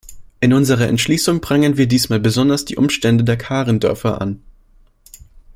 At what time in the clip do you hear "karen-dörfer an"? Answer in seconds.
3.37-4.41